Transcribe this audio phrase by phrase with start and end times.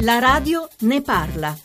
[0.00, 1.56] La radio ne parla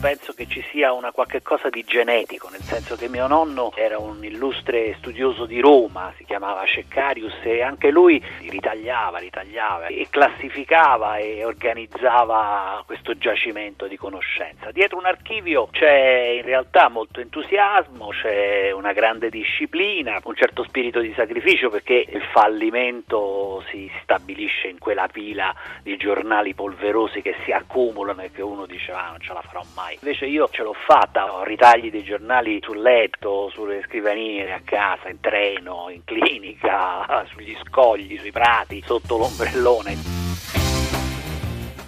[0.00, 3.98] penso che ci sia una qualche cosa di genetico, nel senso che mio nonno era
[3.98, 11.16] un illustre studioso di Roma, si chiamava Ceccarius e anche lui ritagliava, ritagliava e classificava
[11.16, 14.70] e organizzava questo giacimento di conoscenza.
[14.70, 21.00] Dietro un archivio c'è in realtà molto entusiasmo, c'è una grande disciplina, un certo spirito
[21.00, 27.50] di sacrificio perché il fallimento si stabilisce in quella pila di giornali polverosi che si
[27.50, 29.98] accumulano e che uno dice ah non ce la farò mai mai.
[30.00, 35.08] Invece io ce l'ho fatta, ho ritagli dei giornali sul letto, sulle scrivanie a casa,
[35.08, 40.26] in treno, in clinica, sugli scogli, sui prati, sotto l'ombrellone.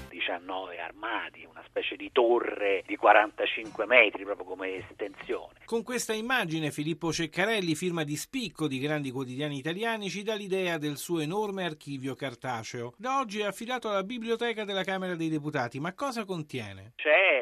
[0.08, 5.54] 19 armadi, una specie di torre di 45 metri proprio come estensione.
[5.64, 10.78] Con questa immagine Filippo Ceccarelli, firma di spicco di grandi quotidiani italiani, ci dà l'idea
[10.78, 12.92] del suo enorme archivio cartaceo.
[12.96, 16.92] Da oggi è affidato alla biblioteca della Camera dei Deputati, ma cosa contiene?
[16.96, 17.39] C'è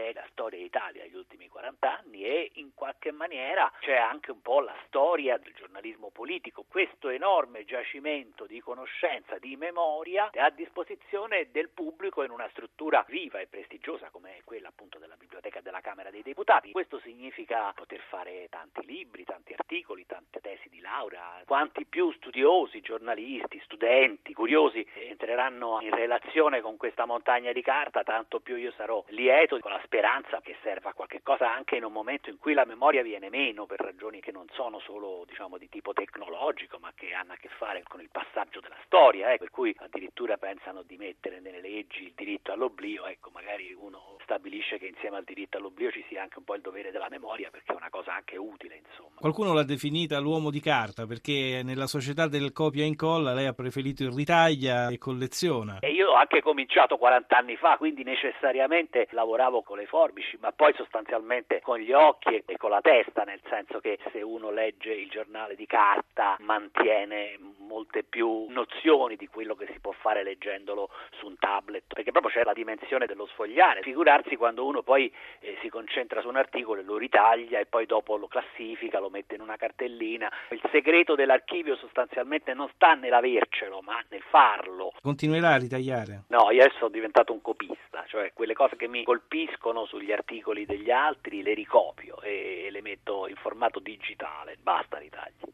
[0.48, 5.36] storia d'Italia ultimi 40 anni e in qualche maniera c'è anche un po' la storia
[5.36, 6.64] del giornalismo politico.
[6.68, 13.40] Questo enorme giacimento di conoscenza, di memoria a disposizione del pubblico in una struttura viva
[13.40, 16.72] e prestigiosa come quella appunto della biblioteca della Camera dei Deputati.
[16.72, 21.42] Questo significa poter fare tanti libri, tanti articoli, tante tesi di laurea.
[21.44, 28.40] Quanti più studiosi, giornalisti, studenti, curiosi entreranno in relazione con questa montagna di carta, tanto
[28.40, 31.92] più io sarò lieto con la speranza che serva a qualche cosa anche in un
[31.92, 35.68] momento in cui la memoria viene meno per ragioni che non sono solo diciamo di
[35.70, 39.50] tipo tecnologico, ma che hanno a che fare con il passaggio della storia, eh, per
[39.50, 44.78] cui addirittura pensano di mettere nelle leggi il diritto allo all'oblio, ecco, magari uno stabilisce
[44.78, 47.72] che insieme al diritto all'oblio ci sia anche un po' il dovere della memoria perché
[47.72, 49.16] è una cosa anche utile, insomma.
[49.18, 53.54] Qualcuno l'ha definita l'uomo di carta perché nella società del copia e incolla lei ha
[53.54, 55.78] preferito il ritaglia e colleziona.
[55.78, 61.60] E anche cominciato 40 anni fa, quindi necessariamente lavoravo con le forbici, ma poi sostanzialmente
[61.60, 65.54] con gli occhi e con la testa, nel senso che se uno legge il giornale
[65.54, 67.36] di carta mantiene
[67.68, 72.32] molte più nozioni di quello che si può fare leggendolo su un tablet, perché proprio
[72.32, 73.82] c'è la dimensione dello sfogliare.
[73.82, 77.86] Figurarsi quando uno poi eh, si concentra su un articolo e lo ritaglia e poi
[77.86, 80.32] dopo lo classifica, lo mette in una cartellina.
[80.50, 84.92] Il segreto dell'archivio sostanzialmente non sta nell'avercelo, ma nel farlo.
[85.00, 86.24] Continuerà a ritagliare?
[86.28, 90.64] No, io adesso sono diventato un copista, cioè quelle cose che mi colpiscono sugli articoli
[90.64, 95.47] degli altri le ricopio e le metto in formato digitale, basta ritagli.